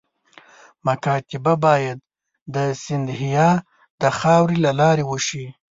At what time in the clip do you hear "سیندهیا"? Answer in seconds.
2.83-3.49